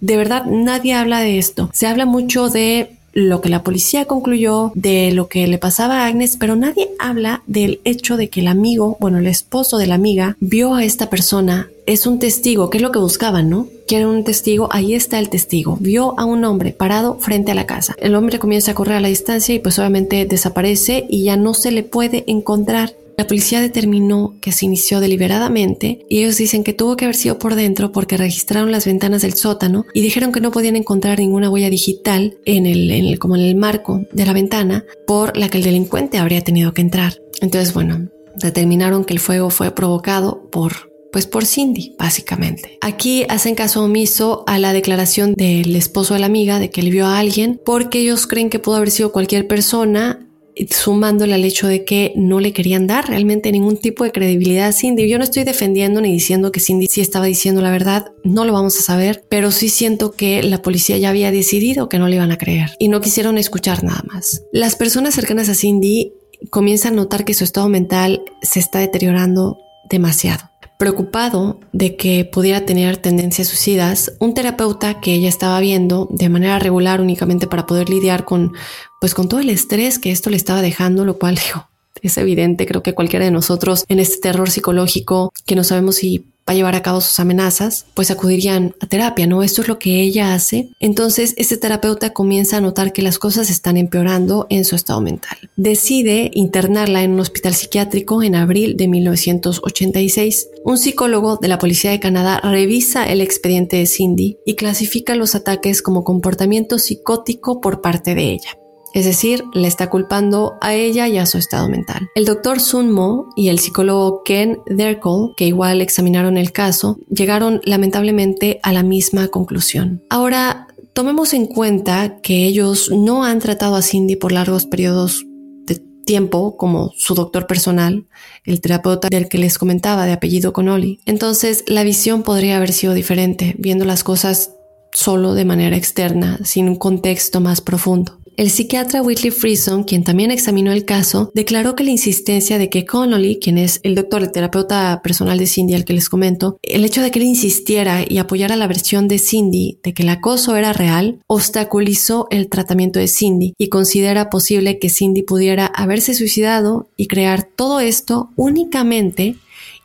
[0.00, 1.70] De verdad, nadie habla de esto.
[1.72, 6.06] Se habla mucho de lo que la policía concluyó, de lo que le pasaba a
[6.06, 9.94] Agnes, pero nadie habla del hecho de que el amigo, bueno, el esposo de la
[9.94, 11.68] amiga, vio a esta persona.
[11.86, 13.66] Es un testigo, que es lo que buscaban, ¿no?
[13.88, 15.76] Quieren un testigo, ahí está el testigo.
[15.80, 17.96] Vio a un hombre parado frente a la casa.
[17.98, 21.54] El hombre comienza a correr a la distancia y pues obviamente desaparece y ya no
[21.54, 22.94] se le puede encontrar.
[23.20, 27.38] La policía determinó que se inició deliberadamente y ellos dicen que tuvo que haber sido
[27.38, 31.50] por dentro porque registraron las ventanas del sótano y dijeron que no podían encontrar ninguna
[31.50, 35.64] huella digital en el, como en el marco de la ventana por la que el
[35.64, 37.20] delincuente habría tenido que entrar.
[37.42, 42.78] Entonces, bueno, determinaron que el fuego fue provocado por pues por Cindy, básicamente.
[42.80, 46.90] Aquí hacen caso omiso a la declaración del esposo de la amiga de que le
[46.90, 50.29] vio a alguien porque ellos creen que pudo haber sido cualquier persona
[50.70, 54.72] sumándole al hecho de que no le querían dar realmente ningún tipo de credibilidad a
[54.72, 55.08] Cindy.
[55.08, 58.52] Yo no estoy defendiendo ni diciendo que Cindy sí estaba diciendo la verdad, no lo
[58.52, 62.16] vamos a saber, pero sí siento que la policía ya había decidido que no le
[62.16, 64.42] iban a creer y no quisieron escuchar nada más.
[64.52, 66.12] Las personas cercanas a Cindy
[66.50, 69.58] comienzan a notar que su estado mental se está deteriorando
[69.88, 70.49] demasiado.
[70.80, 76.58] Preocupado de que pudiera tener tendencias suicidas, un terapeuta que ella estaba viendo de manera
[76.58, 78.54] regular únicamente para poder lidiar con,
[78.98, 81.68] pues con todo el estrés que esto le estaba dejando, lo cual dijo,
[82.00, 86.24] es evidente, creo que cualquiera de nosotros en este terror psicológico que no sabemos si
[86.46, 89.42] a llevar a cabo sus amenazas, pues acudirían a terapia, ¿no?
[89.42, 90.70] Esto es lo que ella hace.
[90.80, 95.38] Entonces, este terapeuta comienza a notar que las cosas están empeorando en su estado mental.
[95.56, 100.48] Decide internarla en un hospital psiquiátrico en abril de 1986.
[100.64, 105.34] Un psicólogo de la Policía de Canadá revisa el expediente de Cindy y clasifica los
[105.34, 108.59] ataques como comportamiento psicótico por parte de ella.
[108.92, 112.08] Es decir, le está culpando a ella y a su estado mental.
[112.14, 117.60] El doctor Sun Mo y el psicólogo Ken Derkol, que igual examinaron el caso, llegaron
[117.64, 120.02] lamentablemente a la misma conclusión.
[120.10, 125.24] Ahora, tomemos en cuenta que ellos no han tratado a Cindy por largos periodos
[125.66, 128.06] de tiempo como su doctor personal,
[128.44, 131.00] el terapeuta del que les comentaba de apellido Connolly.
[131.06, 134.52] Entonces, la visión podría haber sido diferente, viendo las cosas
[134.92, 138.19] solo de manera externa, sin un contexto más profundo.
[138.40, 142.86] El psiquiatra Whitley Frison, quien también examinó el caso, declaró que la insistencia de que
[142.86, 146.86] Connolly, quien es el doctor, el terapeuta personal de Cindy al que les comento, el
[146.86, 150.56] hecho de que él insistiera y apoyara la versión de Cindy de que el acoso
[150.56, 156.88] era real, obstaculizó el tratamiento de Cindy y considera posible que Cindy pudiera haberse suicidado
[156.96, 159.36] y crear todo esto únicamente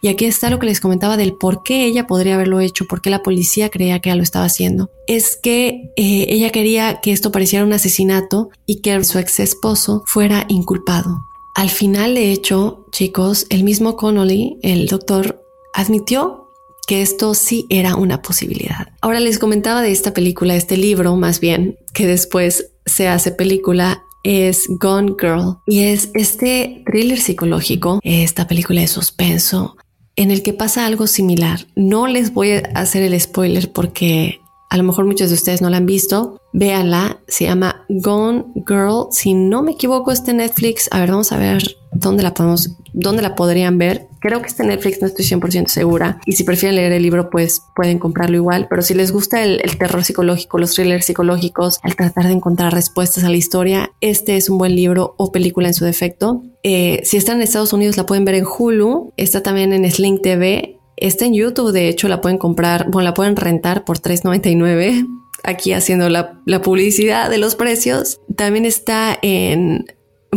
[0.05, 3.01] Y aquí está lo que les comentaba del por qué ella podría haberlo hecho, por
[3.01, 4.91] qué la policía creía que ella lo estaba haciendo.
[5.07, 10.03] Es que eh, ella quería que esto pareciera un asesinato y que su ex esposo
[10.05, 11.25] fuera inculpado.
[11.55, 15.41] Al final, de hecho, chicos, el mismo Connolly, el doctor,
[15.73, 16.51] admitió
[16.85, 18.89] que esto sí era una posibilidad.
[19.01, 24.03] Ahora les comentaba de esta película, este libro más bien, que después se hace película
[24.21, 29.75] es Gone Girl y es este thriller psicológico, esta película de suspenso
[30.15, 31.67] en el que pasa algo similar.
[31.75, 35.69] No les voy a hacer el spoiler porque a lo mejor muchos de ustedes no
[35.69, 40.89] la han visto, véanla, se llama Gone Girl, si no me equivoco está en Netflix,
[40.91, 41.77] a ver, vamos a ver
[42.09, 44.07] dónde la podemos, dónde la podrían ver.
[44.19, 46.19] Creo que está en Netflix, no estoy 100% segura.
[46.25, 48.67] Y si prefieren leer el libro, pues pueden comprarlo igual.
[48.69, 53.23] Pero si les gusta el, terror psicológico, los thrillers psicológicos, al tratar de encontrar respuestas
[53.23, 56.43] a la historia, este es un buen libro o película en su defecto.
[56.63, 60.21] Eh, si están en Estados Unidos, la pueden ver en Hulu, está también en Sling
[60.21, 65.07] TV Está en YouTube, de hecho la pueden comprar, bueno, la pueden rentar por $3.99.
[65.43, 68.19] Aquí haciendo la, publicidad de los precios.
[68.35, 69.85] También está en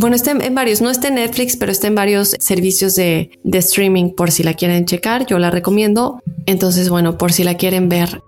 [0.01, 3.59] bueno, está en, varios, no está en Netflix, pero está en varios servicios de, de,
[3.59, 6.21] streaming por si la quieren checar, yo la recomiendo.
[6.47, 8.23] Entonces, bueno, por si la quieren ver.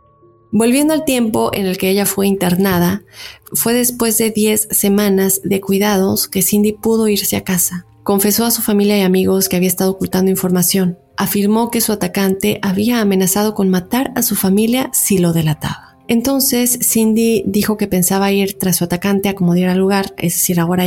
[0.53, 3.03] Volviendo al tiempo en el que ella fue internada,
[3.53, 7.87] fue después de 10 semanas de cuidados que Cindy pudo irse a casa.
[8.03, 12.59] Confesó a su familia y amigos que había estado ocultando información afirmó que su atacante
[12.63, 15.99] había amenazado con matar a su familia si lo delataba.
[16.09, 20.59] Entonces Cindy dijo que pensaba ir tras su atacante a como diera lugar, es decir,
[20.59, 20.87] ahora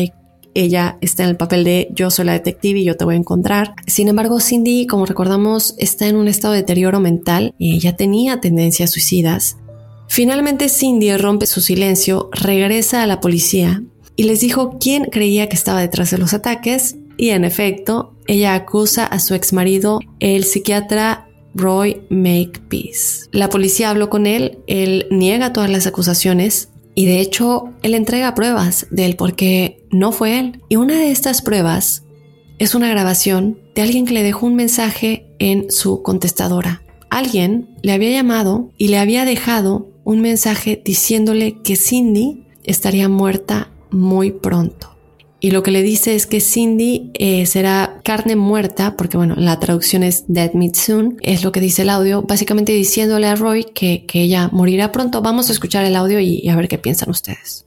[0.53, 3.19] ella está en el papel de yo soy la detective y yo te voy a
[3.19, 3.75] encontrar.
[3.87, 8.39] Sin embargo, Cindy, como recordamos, está en un estado de deterioro mental y ella tenía
[8.41, 9.57] tendencias suicidas.
[10.07, 13.83] Finalmente Cindy rompe su silencio, regresa a la policía
[14.15, 18.53] y les dijo quién creía que estaba detrás de los ataques y en efecto, ella
[18.53, 23.27] acusa a su exmarido, el psiquiatra Roy Makepeace.
[23.31, 28.35] La policía habló con él, él niega todas las acusaciones y de hecho él entrega
[28.35, 30.61] pruebas del por qué no fue él.
[30.69, 32.03] Y una de estas pruebas
[32.59, 36.83] es una grabación de alguien que le dejó un mensaje en su contestadora.
[37.09, 43.71] Alguien le había llamado y le había dejado un mensaje diciéndole que Cindy estaría muerta
[43.91, 44.92] muy pronto
[45.43, 49.59] y lo que le dice es que Cindy eh, será carne muerta, porque bueno, la
[49.59, 53.65] traducción es Dead Meat Soon, es lo que dice el audio, básicamente diciéndole a Roy
[53.65, 55.21] que, que ella morirá pronto.
[55.21, 57.65] Vamos a escuchar el audio y, y a ver qué piensan ustedes.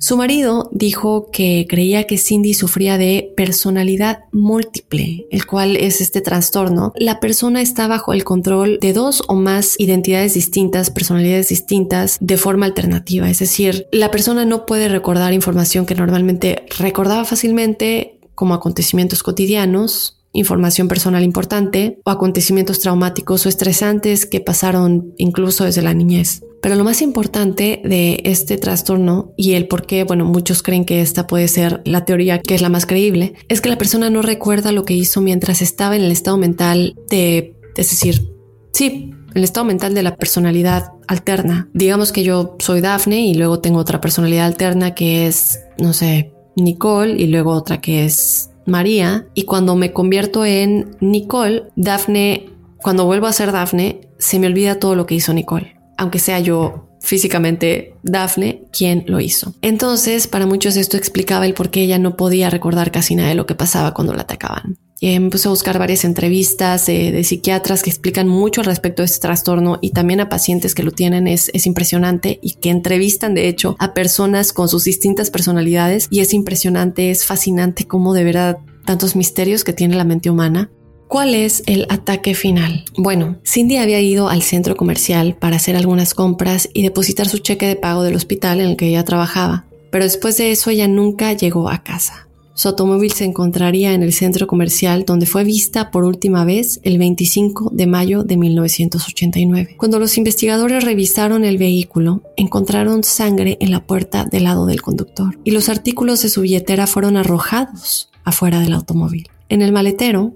[0.00, 6.22] Su marido dijo que creía que Cindy sufría de personalidad múltiple, el cual es este
[6.22, 6.94] trastorno.
[6.96, 12.38] La persona está bajo el control de dos o más identidades distintas, personalidades distintas, de
[12.38, 13.28] forma alternativa.
[13.28, 20.19] Es decir, la persona no puede recordar información que normalmente recordaba fácilmente como acontecimientos cotidianos,
[20.32, 26.42] información personal importante o acontecimientos traumáticos o estresantes que pasaron incluso desde la niñez.
[26.62, 31.00] Pero lo más importante de este trastorno y el por qué, bueno, muchos creen que
[31.00, 34.20] esta puede ser la teoría que es la más creíble, es que la persona no
[34.20, 38.30] recuerda lo que hizo mientras estaba en el estado mental de, es decir,
[38.72, 41.70] sí, el estado mental de la personalidad alterna.
[41.72, 46.32] Digamos que yo soy Daphne y luego tengo otra personalidad alterna que es, no sé,
[46.56, 49.26] Nicole y luego otra que es María.
[49.34, 54.78] Y cuando me convierto en Nicole, Daphne, cuando vuelvo a ser Daphne, se me olvida
[54.78, 59.54] todo lo que hizo Nicole aunque sea yo físicamente Daphne quien lo hizo.
[59.60, 63.34] Entonces, para muchos esto explicaba el por qué ella no podía recordar casi nada de
[63.34, 64.78] lo que pasaba cuando la atacaban.
[65.00, 69.20] Me puse a buscar varias entrevistas de, psiquiatras que explican mucho al respecto de este
[69.20, 71.26] trastorno y también a pacientes que lo tienen.
[71.26, 76.08] Es, es impresionante y que entrevistan, de hecho, a personas con sus distintas personalidades.
[76.10, 80.70] Y es impresionante, es fascinante cómo de verdad tantos misterios que tiene la mente humana
[81.10, 82.84] ¿Cuál es el ataque final?
[82.96, 87.66] Bueno, Cindy había ido al centro comercial para hacer algunas compras y depositar su cheque
[87.66, 91.32] de pago del hospital en el que ella trabajaba, pero después de eso ella nunca
[91.32, 92.28] llegó a casa.
[92.60, 96.98] Su automóvil se encontraría en el centro comercial donde fue vista por última vez el
[96.98, 99.76] 25 de mayo de 1989.
[99.78, 105.38] Cuando los investigadores revisaron el vehículo, encontraron sangre en la puerta del lado del conductor
[105.42, 109.30] y los artículos de su billetera fueron arrojados afuera del automóvil.
[109.48, 110.34] En el maletero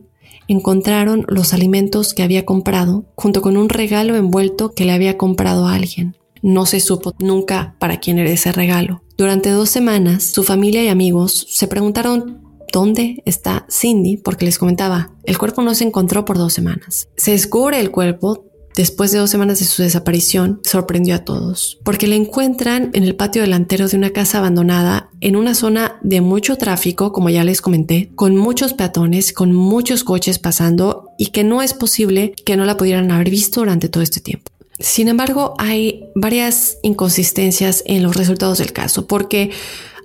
[0.49, 5.66] encontraron los alimentos que había comprado junto con un regalo envuelto que le había comprado
[5.66, 6.16] a alguien.
[6.41, 9.03] No se supo nunca para quién era ese regalo.
[9.16, 12.40] Durante dos semanas, su familia y amigos se preguntaron
[12.72, 17.08] dónde está Cindy porque les comentaba, el cuerpo no se encontró por dos semanas.
[17.16, 22.08] Se descubre el cuerpo después de dos semanas de su desaparición, sorprendió a todos, porque
[22.08, 26.56] la encuentran en el patio delantero de una casa abandonada en una zona de mucho
[26.56, 31.62] tráfico, como ya les comenté, con muchos peatones, con muchos coches pasando y que no
[31.62, 34.50] es posible que no la pudieran haber visto durante todo este tiempo.
[34.79, 39.51] Sin embargo, hay varias inconsistencias en los resultados del caso, porque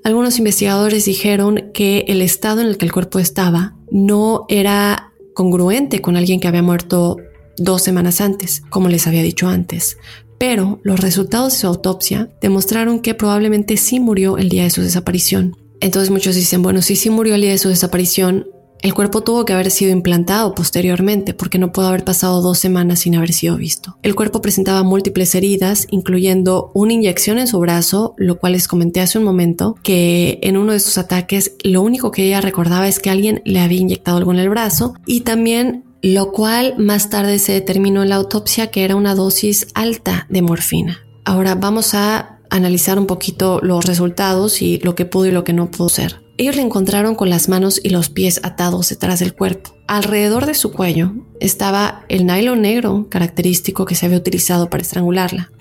[0.04, 6.02] algunos investigadores dijeron que el estado en el que el cuerpo estaba no era congruente
[6.02, 7.18] con alguien que había muerto
[7.58, 9.98] dos semanas antes, como les había dicho antes.
[10.38, 14.82] Pero los resultados de su autopsia demostraron que probablemente sí murió el día de su
[14.82, 15.58] desaparición.
[15.82, 18.48] Entonces muchos dicen, bueno, si sí murió el día de su desaparición,
[18.82, 23.00] el cuerpo tuvo que haber sido implantado posteriormente porque no pudo haber pasado dos semanas
[23.00, 23.98] sin haber sido visto.
[24.04, 29.02] El cuerpo presentaba múltiples heridas, incluyendo una inyección en su brazo, lo cual les comenté
[29.02, 33.00] hace un momento, que en uno de sus ataques lo único que ella recordaba es
[33.00, 37.40] que alguien le había inyectado algo en el brazo y también lo cual más tarde
[37.40, 41.00] se determinó en la autopsia que era una dosis alta de morfina.
[41.26, 45.54] Ahora vamos a analizar un poquito los resultados y lo que pudo y lo que
[45.54, 46.29] no pudo ser.
[46.40, 49.76] Ellos le encontraron con las manos y los pies atados detrás del cuerpo.
[49.90, 51.12] Alrededor de su cuello
[51.42, 55.52] estaba el nylon negro característico que se había utilizado para estrangularla.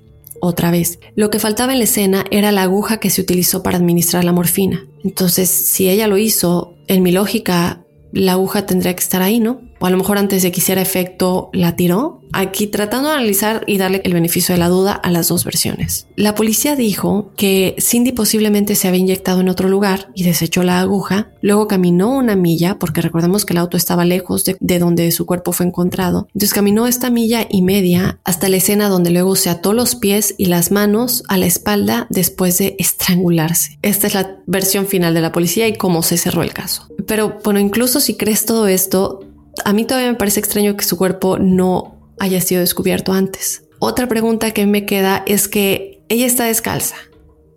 [0.41, 3.77] Otra vez, lo que faltaba en la escena era la aguja que se utilizó para
[3.77, 4.87] administrar la morfina.
[5.03, 9.61] Entonces, si ella lo hizo, en mi lógica, la aguja tendría que estar ahí, ¿no?
[9.79, 12.21] O a lo mejor antes de que hiciera efecto la tiró.
[12.33, 16.07] Aquí tratando de analizar y darle el beneficio de la duda a las dos versiones.
[16.15, 20.81] La policía dijo que Cindy posiblemente se había inyectado en otro lugar y desechó la
[20.81, 21.31] aguja.
[21.41, 25.25] Luego caminó una milla, porque recordemos que el auto estaba lejos de, de donde su
[25.25, 26.29] cuerpo fue encontrado.
[26.35, 30.35] Entonces caminó esta milla y media hasta la escena donde luego se ató los pies
[30.37, 33.79] y las manos a la espalda después de estrangularse.
[33.81, 36.89] Esta es la versión final de la policía y cómo se cerró el caso.
[37.07, 39.21] Pero bueno, incluso si crees todo esto,
[39.65, 43.65] a mí todavía me parece extraño que su cuerpo no haya sido descubierto antes.
[43.79, 46.97] Otra pregunta que me queda es que ella está descalza.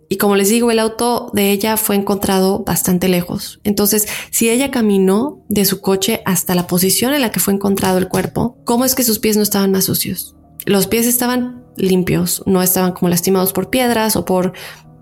[0.08, 3.60] Y como les digo, el auto de ella fue encontrado bastante lejos.
[3.64, 7.96] Entonces, si ella caminó de su coche hasta la posición en la que fue encontrado
[7.96, 10.36] el cuerpo, ¿cómo es que sus pies no estaban más sucios?
[10.66, 14.52] Los pies estaban limpios, no estaban como lastimados por piedras o por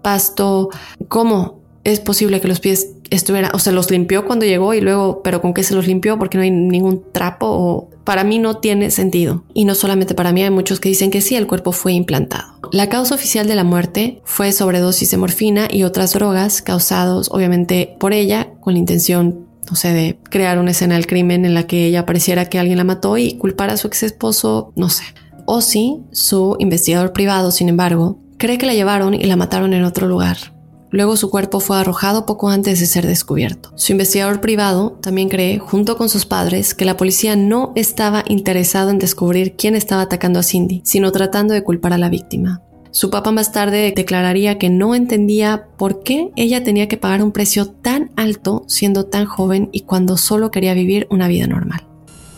[0.00, 0.68] pasto.
[1.08, 5.22] ¿Cómo es posible que los pies estuviera, o se los limpió cuando llegó y luego,
[5.22, 8.90] pero con qué se los limpió porque no hay ningún trapo para mí no tiene
[8.90, 9.44] sentido.
[9.54, 12.54] Y no solamente para mí, hay muchos que dicen que sí, el cuerpo fue implantado.
[12.72, 17.96] La causa oficial de la muerte fue sobredosis de morfina y otras drogas causados obviamente
[17.98, 21.68] por ella con la intención no sé, de crear una escena del crimen en la
[21.68, 25.04] que ella pareciera que alguien la mató y culpar a su ex esposo, no sé.
[25.46, 29.84] O si su investigador privado, sin embargo, cree que la llevaron y la mataron en
[29.84, 30.54] otro lugar,
[30.90, 33.70] Luego su cuerpo fue arrojado poco antes de ser descubierto.
[33.76, 38.90] Su investigador privado también cree, junto con sus padres, que la policía no estaba interesado
[38.90, 42.62] en descubrir quién estaba atacando a Cindy, sino tratando de culpar a la víctima.
[42.92, 47.30] Su papá más tarde declararía que no entendía por qué ella tenía que pagar un
[47.30, 51.86] precio tan alto siendo tan joven y cuando solo quería vivir una vida normal.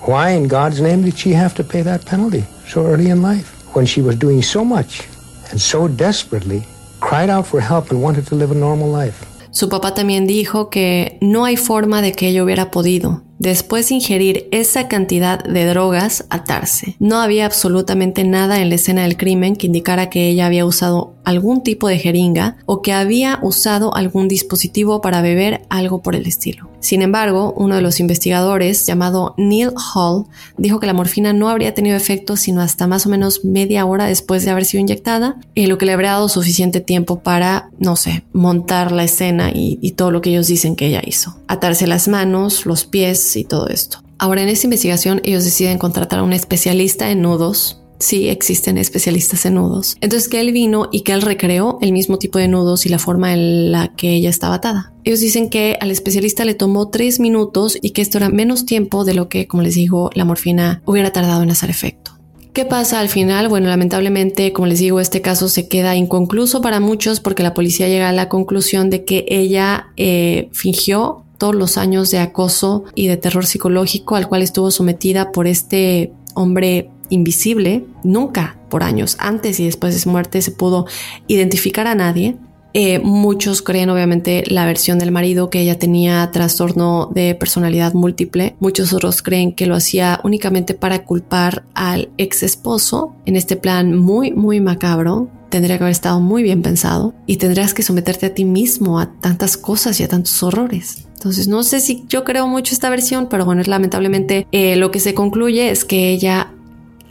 [0.06, 3.46] Why in God's name did she have to pay that penalty so early in life
[3.72, 5.04] when she was doing so much
[5.52, 6.64] and so desperately
[7.08, 9.26] cried out for help and wanted to live a normal life.
[9.54, 13.96] Su papá también dijo que no hay forma de que ella hubiera podido, después de
[13.96, 16.96] ingerir esa cantidad de drogas, atarse.
[17.00, 21.16] No había absolutamente nada en la escena del crimen que indicara que ella había usado
[21.24, 26.26] algún tipo de jeringa o que había usado algún dispositivo para beber algo por el
[26.26, 26.71] estilo.
[26.82, 30.26] Sin embargo, uno de los investigadores, llamado Neil Hall,
[30.58, 34.06] dijo que la morfina no habría tenido efecto sino hasta más o menos media hora
[34.06, 37.96] después de haber sido inyectada, y lo que le habría dado suficiente tiempo para, no
[37.96, 41.36] sé, montar la escena y todo lo que ellos dicen que ella hizo.
[41.46, 44.02] Atarse las manos, los pies y todo esto.
[44.18, 49.46] Ahora, en esta investigación, ellos deciden contratar a un especialista en nudos sí existen especialistas
[49.46, 49.96] en nudos.
[50.00, 52.98] Entonces que él vino y que él recreó el mismo tipo de nudos y la
[52.98, 54.92] forma en la que ella estaba atada.
[55.04, 59.04] Ellos dicen que al especialista le tomó tres minutos y que esto era menos tiempo
[59.04, 62.12] de lo que, como les digo, la morfina hubiera tardado en hacer efecto.
[62.52, 63.48] ¿Qué pasa al final?
[63.48, 67.88] Bueno, lamentablemente, como les digo, este caso se queda inconcluso para muchos porque la policía
[67.88, 73.08] llega a la conclusión de que ella eh, fingió todos los años de acoso y
[73.08, 79.60] de terror psicológico al cual estuvo sometida por este hombre invisible, nunca por años, antes
[79.60, 80.86] y después de su muerte, se pudo
[81.28, 82.36] identificar a nadie.
[82.74, 88.56] Eh, muchos creen obviamente la versión del marido que ella tenía trastorno de personalidad múltiple.
[88.60, 93.94] Muchos otros creen que lo hacía únicamente para culpar al ex esposo en este plan
[93.98, 95.28] muy, muy macabro.
[95.50, 99.12] Tendría que haber estado muy bien pensado y tendrías que someterte a ti mismo a
[99.20, 101.06] tantas cosas y a tantos horrores.
[101.12, 104.98] Entonces no sé si yo creo mucho esta versión, pero bueno, lamentablemente eh, lo que
[104.98, 106.54] se concluye es que ella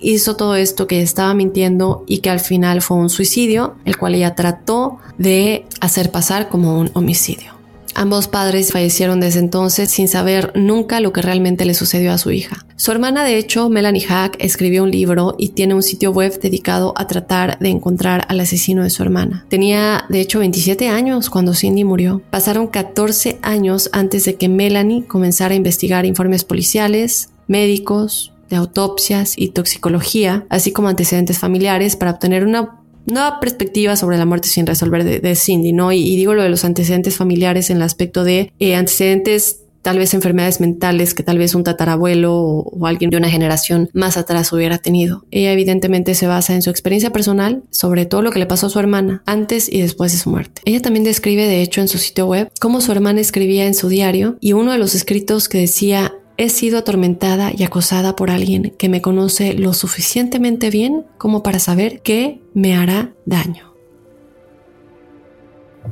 [0.01, 4.15] hizo todo esto, que estaba mintiendo y que al final fue un suicidio, el cual
[4.15, 7.61] ella trató de hacer pasar como un homicidio.
[7.93, 12.31] Ambos padres fallecieron desde entonces sin saber nunca lo que realmente le sucedió a su
[12.31, 12.65] hija.
[12.77, 16.93] Su hermana, de hecho, Melanie Hack, escribió un libro y tiene un sitio web dedicado
[16.95, 19.45] a tratar de encontrar al asesino de su hermana.
[19.49, 22.21] Tenía, de hecho, 27 años cuando Cindy murió.
[22.29, 29.33] Pasaron 14 años antes de que Melanie comenzara a investigar informes policiales, médicos, de autopsias
[29.35, 32.77] y toxicología, así como antecedentes familiares para obtener una
[33.07, 35.91] nueva perspectiva sobre la muerte sin resolver de, Cindy, ¿no?
[35.91, 40.13] Y, digo lo de los antecedentes familiares en el aspecto de eh, antecedentes tal vez
[40.13, 44.77] enfermedades mentales que tal vez un tatarabuelo o, alguien de una generación más atrás hubiera
[44.77, 45.25] tenido.
[45.31, 48.69] Ella evidentemente se basa en su experiencia personal sobre todo lo que le pasó a
[48.69, 50.61] su hermana antes y después de su muerte.
[50.65, 53.89] Ella también describe de hecho en su sitio web cómo su hermana escribía en su
[53.89, 58.73] diario y uno de los escritos que decía He sido atormentada y acosada por alguien
[58.79, 63.75] que me conoce lo suficientemente bien como para saber que me hará daño.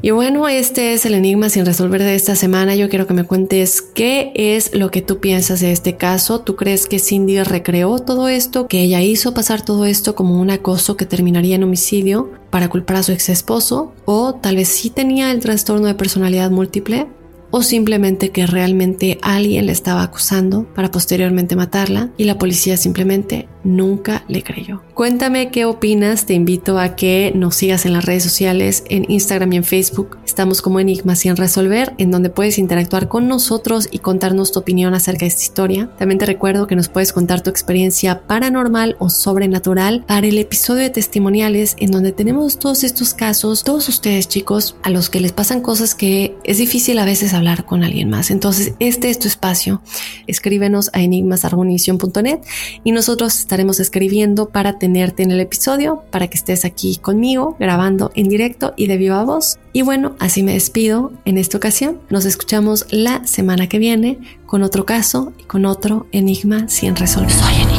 [0.02, 2.74] Y bueno, este es el enigma sin resolver de esta semana.
[2.74, 6.40] Yo quiero que me cuentes qué es lo que tú piensas de este caso.
[6.40, 10.50] ¿Tú crees que Cindy recreó todo esto, que ella hizo pasar todo esto como un
[10.50, 13.94] acoso que terminaría en homicidio para culpar a su ex esposo?
[14.06, 17.06] ¿O tal vez sí tenía el trastorno de personalidad múltiple?
[17.52, 23.48] O simplemente que realmente alguien le estaba acusando para posteriormente matarla y la policía simplemente
[23.64, 24.82] nunca le creyó.
[24.94, 29.54] Cuéntame qué opinas, te invito a que nos sigas en las redes sociales, en Instagram
[29.54, 30.18] y en Facebook.
[30.26, 34.94] Estamos como Enigma sin resolver, en donde puedes interactuar con nosotros y contarnos tu opinión
[34.94, 35.90] acerca de esta historia.
[35.98, 40.84] También te recuerdo que nos puedes contar tu experiencia paranormal o sobrenatural para el episodio
[40.84, 45.32] de testimoniales, en donde tenemos todos estos casos, todos ustedes chicos, a los que les
[45.32, 48.32] pasan cosas que es difícil a veces hablar con alguien más.
[48.32, 49.82] Entonces, este es tu espacio.
[50.28, 52.40] Escríbenos a enigmasargonición.net
[52.84, 58.12] y nosotros estaremos escribiendo para tenerte en el episodio, para que estés aquí conmigo grabando
[58.14, 59.58] en directo y de viva voz.
[59.74, 62.00] Y bueno, así me despido en esta ocasión.
[62.12, 67.32] Nos escuchamos la semana que viene con otro caso y con otro enigma sin resolver.
[67.32, 67.79] Soy enigmático.